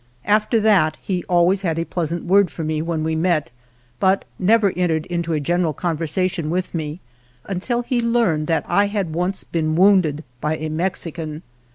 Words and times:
After 0.25 0.59
that 0.59 0.97
he 0.99 1.23
always 1.25 1.61
had 1.61 1.77
a 1.77 1.85
pleasant 1.85 2.25
word 2.25 2.49
for 2.49 2.63
me 2.63 2.81
when 2.81 3.03
we 3.03 3.15
met, 3.15 3.51
but 3.99 4.25
never 4.39 4.71
entered 4.75 5.05
into 5.05 5.31
a 5.33 5.39
general 5.39 5.73
conversation 5.73 6.49
with 6.49 6.73
me 6.73 7.01
until 7.45 7.83
he 7.83 8.01
learned 8.01 8.47
that 8.47 8.65
I 8.67 8.87
had 8.87 9.13
once 9.13 9.43
been 9.43 9.75
wounded 9.75 10.23
by 10.41 10.57
c 10.57 10.69
Mexican. 10.69 11.43